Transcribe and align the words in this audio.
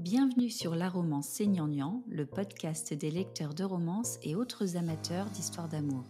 Bienvenue 0.00 0.48
sur 0.48 0.74
La 0.76 0.88
Romance 0.88 1.28
Seigneur 1.28 1.68
le 2.08 2.24
podcast 2.24 2.94
des 2.94 3.10
lecteurs 3.10 3.52
de 3.52 3.64
romances 3.64 4.18
et 4.22 4.34
autres 4.34 4.78
amateurs 4.78 5.26
d'histoires 5.26 5.68
d'amour. 5.68 6.04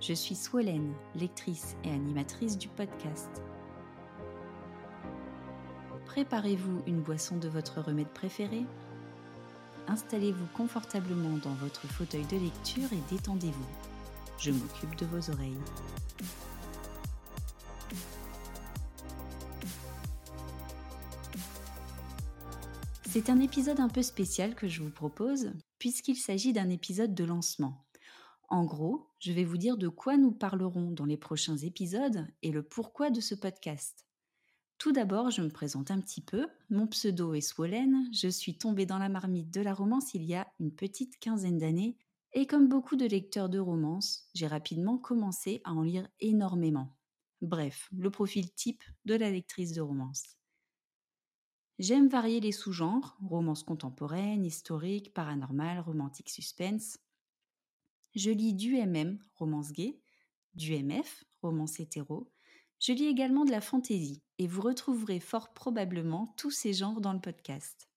Je 0.00 0.14
suis 0.14 0.34
Swolène, 0.34 0.92
lectrice 1.14 1.76
et 1.84 1.92
animatrice 1.92 2.58
du 2.58 2.66
podcast. 2.66 3.30
Préparez-vous 6.06 6.82
une 6.88 7.02
boisson 7.02 7.36
de 7.36 7.46
votre 7.46 7.80
remède 7.80 8.08
préféré? 8.08 8.64
Installez-vous 9.86 10.46
confortablement 10.52 11.38
dans 11.38 11.54
votre 11.54 11.86
fauteuil 11.86 12.26
de 12.26 12.36
lecture 12.36 12.92
et 12.92 13.14
détendez-vous. 13.14 13.68
Je 14.38 14.50
m'occupe 14.50 14.96
de 14.96 15.06
vos 15.06 15.30
oreilles. 15.30 15.56
C'est 23.12 23.28
un 23.28 23.40
épisode 23.40 23.80
un 23.80 23.88
peu 23.88 24.02
spécial 24.02 24.54
que 24.54 24.68
je 24.68 24.84
vous 24.84 24.90
propose, 24.90 25.50
puisqu'il 25.80 26.14
s'agit 26.14 26.52
d'un 26.52 26.70
épisode 26.70 27.12
de 27.12 27.24
lancement. 27.24 27.84
En 28.48 28.64
gros, 28.64 29.08
je 29.18 29.32
vais 29.32 29.42
vous 29.42 29.56
dire 29.56 29.76
de 29.76 29.88
quoi 29.88 30.16
nous 30.16 30.30
parlerons 30.30 30.92
dans 30.92 31.06
les 31.06 31.16
prochains 31.16 31.56
épisodes 31.56 32.24
et 32.42 32.52
le 32.52 32.62
pourquoi 32.62 33.10
de 33.10 33.20
ce 33.20 33.34
podcast. 33.34 34.06
Tout 34.78 34.92
d'abord, 34.92 35.32
je 35.32 35.42
me 35.42 35.50
présente 35.50 35.90
un 35.90 36.00
petit 36.00 36.20
peu. 36.20 36.46
Mon 36.70 36.86
pseudo 36.86 37.34
est 37.34 37.40
Swollen. 37.40 38.08
Je 38.12 38.28
suis 38.28 38.56
tombée 38.56 38.86
dans 38.86 38.98
la 38.98 39.08
marmite 39.08 39.50
de 39.50 39.60
la 39.60 39.74
romance 39.74 40.14
il 40.14 40.22
y 40.22 40.36
a 40.36 40.46
une 40.60 40.72
petite 40.72 41.18
quinzaine 41.18 41.58
d'années. 41.58 41.96
Et 42.32 42.46
comme 42.46 42.68
beaucoup 42.68 42.94
de 42.94 43.06
lecteurs 43.06 43.48
de 43.48 43.58
romances, 43.58 44.28
j'ai 44.34 44.46
rapidement 44.46 44.98
commencé 44.98 45.62
à 45.64 45.72
en 45.72 45.82
lire 45.82 46.06
énormément. 46.20 46.96
Bref, 47.42 47.88
le 47.90 48.12
profil 48.12 48.54
type 48.54 48.84
de 49.04 49.16
la 49.16 49.32
lectrice 49.32 49.72
de 49.72 49.80
romance. 49.80 50.36
J'aime 51.80 52.08
varier 52.08 52.40
les 52.40 52.52
sous-genres, 52.52 53.16
romance 53.22 53.62
contemporaine, 53.62 54.44
historique, 54.44 55.14
paranormal, 55.14 55.80
romantique, 55.80 56.28
suspense. 56.28 56.98
Je 58.14 58.30
lis 58.30 58.52
du 58.52 58.76
MM, 58.76 59.18
romance 59.36 59.72
gay, 59.72 59.98
du 60.52 60.74
MF, 60.74 61.24
romance 61.40 61.80
hétéro. 61.80 62.30
Je 62.80 62.92
lis 62.92 63.06
également 63.06 63.46
de 63.46 63.50
la 63.50 63.62
fantaisie 63.62 64.20
et 64.36 64.46
vous 64.46 64.60
retrouverez 64.60 65.20
fort 65.20 65.54
probablement 65.54 66.34
tous 66.36 66.50
ces 66.50 66.74
genres 66.74 67.00
dans 67.00 67.14
le 67.14 67.20
podcast. 67.20 67.88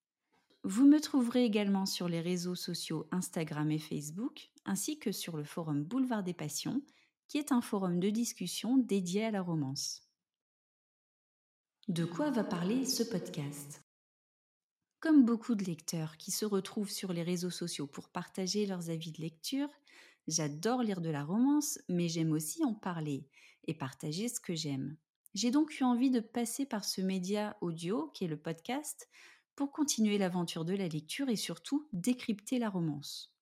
Vous 0.64 0.88
me 0.88 1.02
trouverez 1.02 1.44
également 1.44 1.86
sur 1.86 2.08
les 2.08 2.22
réseaux 2.22 2.56
sociaux 2.56 3.06
Instagram 3.12 3.70
et 3.70 3.80
Facebook, 3.80 4.50
ainsi 4.64 4.98
que 4.98 5.12
sur 5.12 5.36
le 5.36 5.44
forum 5.44 5.84
Boulevard 5.84 6.24
des 6.24 6.34
Passions, 6.34 6.82
qui 7.28 7.38
est 7.38 7.52
un 7.52 7.60
forum 7.60 8.00
de 8.00 8.10
discussion 8.10 8.78
dédié 8.78 9.26
à 9.26 9.32
la 9.32 9.42
romance. 9.42 10.08
De 11.90 12.06
quoi 12.06 12.32
va 12.32 12.46
parler 12.46 12.86
ce 12.86 13.04
podcast? 13.04 13.82
Comme 15.02 15.26
beaucoup 15.26 15.54
de 15.54 15.66
lecteurs 15.66 16.16
qui 16.16 16.32
se 16.32 16.46
retrouvent 16.46 16.90
sur 16.90 17.12
les 17.12 17.24
réseaux 17.24 17.50
sociaux 17.50 17.88
pour 17.88 18.08
partager 18.08 18.66
leurs 18.66 18.90
avis 18.90 19.12
de 19.12 19.22
lecture, 19.22 19.68
j'adore 20.26 20.82
lire 20.82 21.02
de 21.02 21.10
la 21.10 21.26
romance, 21.26 21.80
mais 21.90 22.08
j'aime 22.08 22.32
aussi 22.32 22.64
en 22.64 22.74
parler 22.74 23.28
et 23.68 23.74
partager 23.74 24.30
ce 24.30 24.40
que 24.40 24.56
j'aime. 24.56 24.96
J'ai 25.34 25.52
donc 25.52 25.78
eu 25.78 25.84
envie 25.84 26.10
de 26.10 26.22
passer 26.22 26.66
par 26.66 26.86
ce 26.86 27.02
média 27.02 27.58
audio 27.60 28.10
qui 28.14 28.24
est 28.24 28.30
le 28.30 28.38
podcast 28.40 29.10
pour 29.54 29.74
continuer 29.74 30.18
l'aventure 30.18 30.64
de 30.64 30.76
la 30.76 30.88
lecture 30.88 31.28
et 31.28 31.36
surtout 31.36 31.90
décrypter 31.92 32.60
la 32.60 32.70
romance. 32.70 33.36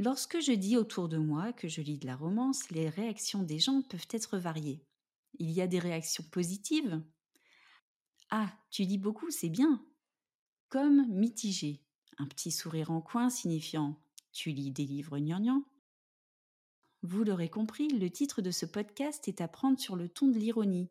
Lorsque 0.00 0.40
je 0.40 0.52
dis 0.52 0.76
autour 0.76 1.08
de 1.08 1.18
moi 1.18 1.52
que 1.52 1.68
je 1.68 1.82
lis 1.82 1.98
de 1.98 2.06
la 2.06 2.16
romance, 2.16 2.68
les 2.70 2.88
réactions 2.88 3.44
des 3.44 3.60
gens 3.60 3.80
peuvent 3.82 4.08
être 4.10 4.38
variées. 4.38 4.84
Il 5.38 5.50
y 5.50 5.60
a 5.60 5.66
des 5.66 5.78
réactions 5.78 6.24
positives. 6.30 7.02
Ah, 8.30 8.52
tu 8.70 8.82
lis 8.82 8.98
beaucoup, 8.98 9.30
c'est 9.30 9.48
bien. 9.48 9.84
Comme 10.68 11.06
mitigé. 11.08 11.82
Un 12.18 12.26
petit 12.26 12.50
sourire 12.50 12.90
en 12.90 13.00
coin 13.00 13.28
signifiant 13.28 14.00
Tu 14.32 14.50
lis 14.50 14.70
des 14.70 14.84
livres 14.84 15.18
gnangnang. 15.18 15.62
Vous 17.02 17.22
l'aurez 17.22 17.50
compris, 17.50 17.88
le 17.88 18.10
titre 18.10 18.42
de 18.42 18.50
ce 18.50 18.66
podcast 18.66 19.28
est 19.28 19.40
à 19.40 19.48
prendre 19.48 19.78
sur 19.78 19.96
le 19.96 20.08
ton 20.08 20.28
de 20.28 20.38
l'ironie 20.38 20.90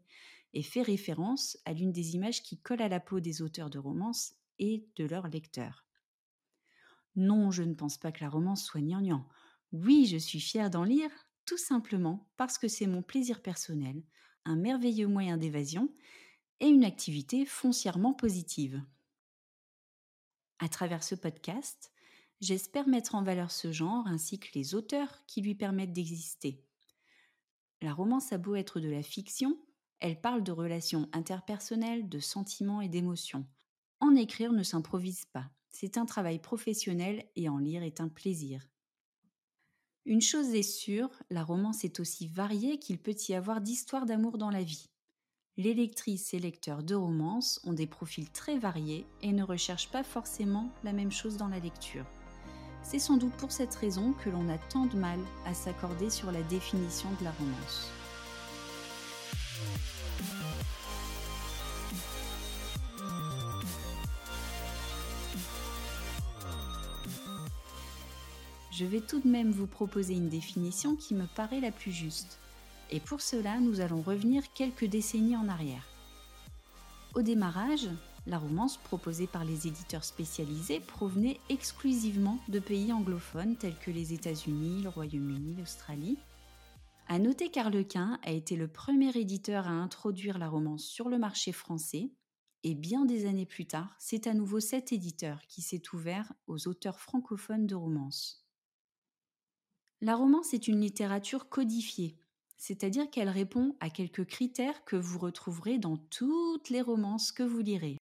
et 0.53 0.63
fait 0.63 0.81
référence 0.81 1.57
à 1.65 1.73
l'une 1.73 1.91
des 1.91 2.15
images 2.15 2.41
qui 2.41 2.57
collent 2.57 2.81
à 2.81 2.87
la 2.87 2.99
peau 2.99 3.19
des 3.19 3.41
auteurs 3.41 3.69
de 3.69 3.79
romances 3.79 4.35
et 4.59 4.87
de 4.95 5.05
leurs 5.05 5.27
lecteurs. 5.27 5.85
Non, 7.15 7.51
je 7.51 7.63
ne 7.63 7.73
pense 7.73 7.97
pas 7.97 8.11
que 8.11 8.23
la 8.23 8.29
romance 8.29 8.63
soit 8.63 8.81
gnangnan. 8.81 9.27
Oui, 9.71 10.05
je 10.05 10.17
suis 10.17 10.39
fière 10.39 10.69
d'en 10.69 10.83
lire, 10.83 11.09
tout 11.45 11.57
simplement 11.57 12.29
parce 12.37 12.57
que 12.57 12.67
c'est 12.67 12.87
mon 12.87 13.01
plaisir 13.01 13.41
personnel, 13.41 14.01
un 14.45 14.55
merveilleux 14.55 15.07
moyen 15.07 15.37
d'évasion 15.37 15.89
et 16.59 16.67
une 16.67 16.85
activité 16.85 17.45
foncièrement 17.45 18.13
positive. 18.13 18.81
À 20.59 20.69
travers 20.69 21.03
ce 21.03 21.15
podcast, 21.15 21.91
j'espère 22.41 22.87
mettre 22.87 23.15
en 23.15 23.23
valeur 23.23 23.51
ce 23.51 23.71
genre 23.71 24.07
ainsi 24.07 24.39
que 24.39 24.47
les 24.55 24.73
auteurs 24.73 25.25
qui 25.27 25.41
lui 25.41 25.55
permettent 25.55 25.93
d'exister. 25.93 26.63
La 27.81 27.93
romance 27.93 28.31
a 28.31 28.37
beau 28.37 28.55
être 28.55 28.79
de 28.79 28.89
la 28.89 29.03
fiction, 29.03 29.59
elle 29.99 30.21
parle 30.21 30.43
de 30.43 30.51
relations 30.51 31.09
interpersonnelles, 31.11 32.07
de 32.07 32.19
sentiments 32.19 32.81
et 32.81 32.89
d'émotions. 32.89 33.45
En 33.99 34.15
écrire 34.15 34.53
ne 34.53 34.63
s'improvise 34.63 35.25
pas, 35.25 35.49
c'est 35.69 35.97
un 35.97 36.05
travail 36.05 36.39
professionnel 36.39 37.25
et 37.35 37.49
en 37.49 37.57
lire 37.57 37.83
est 37.83 37.99
un 37.99 38.07
plaisir. 38.07 38.65
Une 40.07 40.21
chose 40.21 40.53
est 40.53 40.61
sûre, 40.61 41.09
la 41.31 41.43
romance 41.43 41.83
est 41.83 41.99
aussi 41.99 42.27
variée 42.27 42.77
qu'il 42.77 42.99
peut 42.99 43.15
y 43.27 43.33
avoir 43.33 43.59
d'histoires 43.59 44.05
d'amour 44.05 44.37
dans 44.37 44.51
la 44.51 44.61
vie. 44.61 44.87
Les 45.57 45.73
lectrices 45.73 46.31
et 46.35 46.39
lecteurs 46.39 46.83
de 46.83 46.93
romance 46.93 47.59
ont 47.63 47.73
des 47.73 47.87
profils 47.87 48.29
très 48.29 48.59
variés 48.59 49.07
et 49.23 49.31
ne 49.31 49.41
recherchent 49.41 49.89
pas 49.89 50.03
forcément 50.03 50.69
la 50.83 50.93
même 50.93 51.11
chose 51.11 51.37
dans 51.37 51.47
la 51.47 51.57
lecture. 51.57 52.05
C'est 52.83 52.99
sans 52.99 53.17
doute 53.17 53.33
pour 53.37 53.51
cette 53.51 53.73
raison 53.73 54.13
que 54.13 54.29
l'on 54.29 54.47
a 54.49 54.59
tant 54.59 54.85
de 54.85 54.95
mal 54.95 55.19
à 55.47 55.55
s'accorder 55.55 56.11
sur 56.11 56.31
la 56.31 56.43
définition 56.43 57.09
de 57.19 57.23
la 57.23 57.31
romance. 57.31 57.89
Je 68.77 68.83
vais 68.83 68.99
tout 68.99 69.21
de 69.21 69.27
même 69.29 69.51
vous 69.51 69.67
proposer 69.67 70.15
une 70.15 70.27
définition 70.27 70.97
qui 70.97 71.13
me 71.15 71.27
paraît 71.27 71.61
la 71.61 71.71
plus 71.71 71.93
juste. 71.93 72.39
Et 72.91 72.99
pour 72.99 73.21
cela, 73.21 73.61
nous 73.61 73.79
allons 73.79 74.01
revenir 74.01 74.51
quelques 74.51 74.83
décennies 74.83 75.37
en 75.37 75.47
arrière. 75.47 75.87
Au 77.13 77.21
démarrage, 77.21 77.87
la 78.27 78.37
romance 78.37 78.75
proposée 78.75 79.27
par 79.27 79.45
les 79.45 79.65
éditeurs 79.65 80.03
spécialisés 80.03 80.81
provenait 80.81 81.39
exclusivement 81.47 82.37
de 82.49 82.59
pays 82.59 82.91
anglophones 82.91 83.55
tels 83.55 83.79
que 83.79 83.91
les 83.91 84.11
États-Unis, 84.11 84.83
le 84.83 84.89
Royaume-Uni, 84.89 85.55
l'Australie. 85.55 86.17
À 87.07 87.17
noter 87.17 87.51
qu'Arlequin 87.51 88.19
a 88.23 88.31
été 88.31 88.57
le 88.57 88.67
premier 88.67 89.17
éditeur 89.17 89.67
à 89.67 89.71
introduire 89.71 90.37
la 90.37 90.49
romance 90.49 90.83
sur 90.83 91.07
le 91.07 91.17
marché 91.17 91.53
français, 91.53 92.11
et 92.63 92.75
bien 92.75 93.05
des 93.05 93.25
années 93.25 93.45
plus 93.45 93.67
tard, 93.67 93.95
c'est 93.99 94.27
à 94.27 94.33
nouveau 94.33 94.59
cet 94.59 94.91
éditeur 94.91 95.39
qui 95.47 95.61
s'est 95.61 95.83
ouvert 95.93 96.33
aux 96.47 96.67
auteurs 96.67 96.99
francophones 96.99 97.67
de 97.67 97.75
romance. 97.75 98.44
La 100.05 100.15
romance 100.15 100.53
est 100.53 100.67
une 100.67 100.81
littérature 100.81 101.49
codifiée, 101.49 102.15
c'est-à-dire 102.57 103.09
qu'elle 103.09 103.27
répond 103.27 103.75
à 103.79 103.89
quelques 103.89 104.27
critères 104.27 104.85
que 104.85 104.95
vous 104.95 105.17
retrouverez 105.17 105.79
dans 105.79 105.97
toutes 105.97 106.69
les 106.69 106.81
romances 106.81 107.31
que 107.31 107.41
vous 107.41 107.61
lirez. 107.61 107.97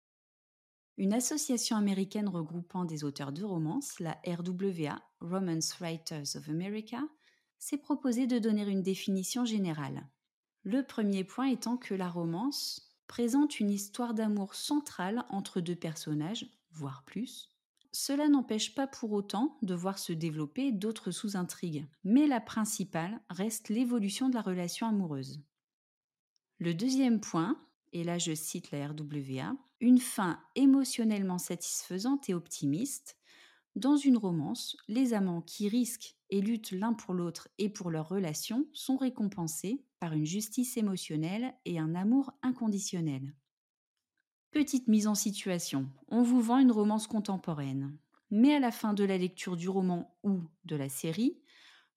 Une 0.98 1.14
association 1.14 1.78
américaine 1.78 2.28
regroupant 2.28 2.84
des 2.84 3.04
auteurs 3.04 3.32
de 3.32 3.42
romances, 3.42 4.00
la 4.00 4.20
RWA, 4.26 5.00
Romance 5.22 5.78
Writers 5.80 6.36
of 6.36 6.46
America, 6.50 7.00
s'est 7.58 7.78
proposé 7.78 8.26
de 8.26 8.38
donner 8.38 8.68
une 8.68 8.82
définition 8.82 9.46
générale. 9.46 10.06
Le 10.62 10.82
premier 10.82 11.24
point 11.24 11.46
étant 11.46 11.78
que 11.78 11.94
la 11.94 12.10
romance 12.10 12.94
présente 13.06 13.60
une 13.60 13.70
histoire 13.70 14.12
d'amour 14.12 14.54
centrale 14.54 15.24
entre 15.30 15.62
deux 15.62 15.74
personnages, 15.74 16.50
voire 16.70 17.02
plus. 17.06 17.53
Cela 17.96 18.28
n'empêche 18.28 18.74
pas 18.74 18.88
pour 18.88 19.12
autant 19.12 19.56
de 19.62 19.72
voir 19.72 20.00
se 20.00 20.12
développer 20.12 20.72
d'autres 20.72 21.12
sous-intrigues, 21.12 21.86
mais 22.02 22.26
la 22.26 22.40
principale 22.40 23.20
reste 23.30 23.68
l'évolution 23.68 24.28
de 24.28 24.34
la 24.34 24.42
relation 24.42 24.88
amoureuse. 24.88 25.40
Le 26.58 26.74
deuxième 26.74 27.20
point 27.20 27.56
et 27.92 28.02
là 28.02 28.18
je 28.18 28.34
cite 28.34 28.72
la 28.72 28.88
RWA, 28.88 29.56
une 29.80 30.00
fin 30.00 30.42
émotionnellement 30.56 31.38
satisfaisante 31.38 32.28
et 32.28 32.34
optimiste. 32.34 33.16
Dans 33.76 33.96
une 33.96 34.16
romance, 34.16 34.76
les 34.88 35.14
amants 35.14 35.42
qui 35.42 35.68
risquent 35.68 36.16
et 36.30 36.40
luttent 36.40 36.72
l'un 36.72 36.94
pour 36.94 37.14
l'autre 37.14 37.48
et 37.58 37.68
pour 37.68 37.90
leur 37.90 38.08
relation 38.08 38.66
sont 38.72 38.96
récompensés 38.96 39.84
par 40.00 40.14
une 40.14 40.26
justice 40.26 40.76
émotionnelle 40.76 41.54
et 41.64 41.78
un 41.78 41.94
amour 41.94 42.32
inconditionnel. 42.42 43.34
Petite 44.54 44.86
mise 44.86 45.08
en 45.08 45.16
situation, 45.16 45.90
on 46.06 46.22
vous 46.22 46.40
vend 46.40 46.60
une 46.60 46.70
romance 46.70 47.08
contemporaine. 47.08 47.98
Mais 48.30 48.54
à 48.54 48.60
la 48.60 48.70
fin 48.70 48.94
de 48.94 49.02
la 49.02 49.18
lecture 49.18 49.56
du 49.56 49.68
roman 49.68 50.16
ou 50.22 50.42
de 50.64 50.76
la 50.76 50.88
série, 50.88 51.40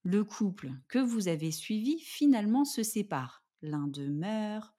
le 0.02 0.24
couple 0.24 0.72
que 0.88 0.98
vous 0.98 1.28
avez 1.28 1.52
suivi 1.52 2.00
finalement 2.00 2.64
se 2.64 2.82
sépare. 2.82 3.44
L'un 3.62 3.86
d'eux 3.86 4.10
meurt, 4.10 4.74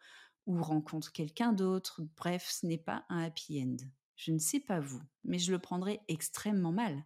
ou 0.45 0.61
rencontre 0.61 1.13
quelqu'un 1.13 1.53
d'autre. 1.53 2.01
Bref, 2.17 2.49
ce 2.51 2.65
n'est 2.65 2.77
pas 2.77 3.05
un 3.07 3.23
happy 3.23 3.63
end. 3.63 3.77
Je 4.17 4.33
ne 4.33 4.39
sais 4.39 4.59
pas 4.59 4.81
vous, 4.81 5.01
mais 5.23 5.39
je 5.39 5.53
le 5.53 5.59
prendrai 5.59 6.01
extrêmement 6.09 6.73
mal. 6.73 7.05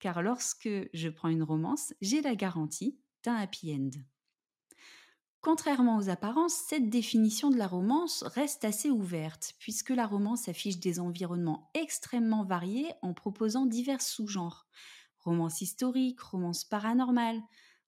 Car 0.00 0.22
lorsque 0.22 0.68
je 0.92 1.08
prends 1.08 1.28
une 1.28 1.44
romance, 1.44 1.94
j'ai 2.00 2.20
la 2.20 2.34
garantie 2.34 2.98
d'un 3.22 3.36
happy 3.36 3.72
end. 3.72 3.90
Contrairement 5.42 5.96
aux 5.96 6.10
apparences, 6.10 6.52
cette 6.52 6.90
définition 6.90 7.48
de 7.48 7.56
la 7.56 7.66
romance 7.66 8.24
reste 8.24 8.66
assez 8.66 8.90
ouverte, 8.90 9.54
puisque 9.58 9.88
la 9.88 10.06
romance 10.06 10.50
affiche 10.50 10.78
des 10.78 11.00
environnements 11.00 11.70
extrêmement 11.72 12.44
variés 12.44 12.92
en 13.00 13.14
proposant 13.14 13.64
divers 13.64 14.02
sous-genres. 14.02 14.66
Romance 15.20 15.62
historique, 15.62 16.20
romance 16.20 16.64
paranormale, 16.64 17.40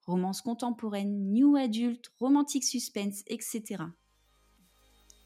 romance 0.06 0.40
contemporaine, 0.40 1.30
new 1.32 1.56
adult, 1.56 2.10
romantique 2.18 2.64
suspense, 2.64 3.22
etc. 3.26 3.84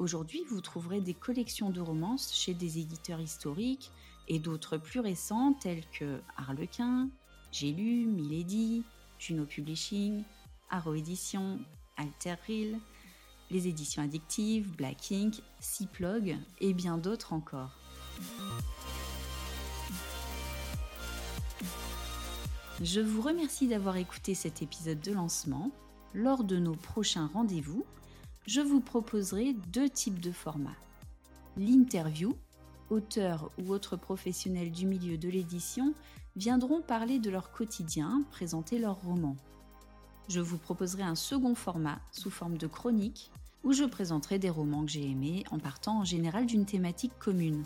Aujourd'hui, 0.01 0.43
vous 0.49 0.61
trouverez 0.61 1.01
des 1.01 1.15
collections 1.15 1.71
de 1.71 1.81
romances 1.81 2.35
chez 2.35 2.55
des 2.55 2.81
éditeurs 2.81 3.21
historiques 3.21 3.93
et 4.27 4.41
d'autres 4.41 4.79
plus 4.79 4.99
récents 4.99 5.53
tels 5.55 5.89
que 5.91 6.21
Harlequin, 6.37 7.09
J'ai 7.53 7.71
lu, 7.71 8.05
Milady, 8.05 8.83
Juno 9.19 9.47
Publishing, 9.47 10.25
Arrow 10.69 10.95
Édition, 10.95 11.61
Alter 11.97 12.37
les 13.51 13.69
éditions 13.69 14.03
addictives, 14.03 14.75
Black 14.77 15.13
Ink, 15.13 15.43
Ciplog 15.61 16.37
et 16.61 16.75
bien 16.75 16.99
d'autres 16.99 17.33
encore. 17.33 17.79
Je 22.83 23.01
vous 23.01 23.23
remercie 23.23 23.69
d'avoir 23.69 23.97
écouté 23.97 24.35
cet 24.35 24.63
épisode 24.63 25.01
de 25.01 25.13
lancement. 25.13 25.71
Lors 26.13 26.45
de 26.45 26.59
nos 26.59 26.75
prochains 26.75 27.31
rendez-vous, 27.33 27.85
je 28.47 28.61
vous 28.61 28.81
proposerai 28.81 29.55
deux 29.73 29.89
types 29.89 30.21
de 30.21 30.33
formats. 30.33 30.77
L'interview, 31.57 32.37
auteurs 32.91 33.51
ou 33.59 33.73
autres 33.73 33.97
professionnels 33.97 34.73
du 34.73 34.87
milieu 34.87 35.19
de 35.19 35.29
l'édition 35.29 35.95
viendront 36.37 36.83
parler 36.83 37.19
de 37.19 37.31
leur 37.31 37.51
quotidien, 37.51 38.23
présenter 38.31 38.79
leurs 38.79 39.01
romans 39.01 39.37
je 40.29 40.41
vous 40.41 40.59
proposerai 40.59 41.03
un 41.03 41.15
second 41.15 41.55
format 41.55 41.99
sous 42.13 42.31
forme 42.31 42.59
de 42.59 42.67
chronique 42.67 43.31
où 43.65 43.73
je 43.73 43.85
présenterai 43.85 44.39
des 44.39 44.51
romans 44.51 44.85
que 44.85 44.91
j'ai 44.91 45.11
aimés 45.11 45.45
en 45.51 45.59
partant 45.59 46.01
en 46.01 46.05
général 46.05 46.47
d'une 46.47 46.65
thématique 46.65 47.19
commune. 47.19 47.65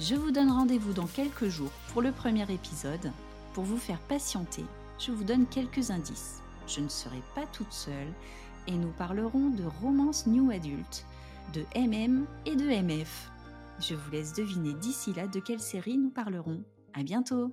Je 0.00 0.16
vous 0.16 0.32
donne 0.32 0.50
rendez-vous 0.50 0.92
dans 0.92 1.06
quelques 1.06 1.48
jours 1.48 1.70
pour 1.92 2.02
le 2.02 2.10
premier 2.10 2.50
épisode. 2.52 3.12
Pour 3.52 3.62
vous 3.62 3.76
faire 3.76 4.00
patienter, 4.00 4.64
je 4.98 5.12
vous 5.12 5.22
donne 5.22 5.46
quelques 5.46 5.92
indices. 5.92 6.42
Je 6.66 6.80
ne 6.80 6.88
serai 6.88 7.22
pas 7.34 7.46
toute 7.46 7.72
seule 7.72 8.12
et 8.66 8.72
nous 8.72 8.90
parlerons 8.98 9.50
de 9.50 9.64
romances 9.80 10.26
new 10.26 10.50
adult, 10.50 11.06
de 11.52 11.64
MM 11.76 12.26
et 12.46 12.56
de 12.56 12.64
MF. 12.64 13.30
Je 13.80 13.94
vous 13.94 14.10
laisse 14.10 14.32
deviner 14.32 14.74
d'ici 14.74 15.12
là 15.12 15.28
de 15.28 15.38
quelle 15.38 15.60
série 15.60 15.96
nous 15.96 16.10
parlerons. 16.10 16.64
À 16.94 17.02
bientôt! 17.02 17.52